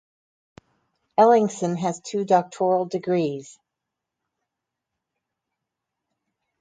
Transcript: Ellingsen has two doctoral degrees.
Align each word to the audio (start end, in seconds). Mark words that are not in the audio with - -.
Ellingsen 1.19 1.75
has 1.75 1.99
two 2.01 2.25
doctoral 2.25 2.85
degrees. 2.85 3.59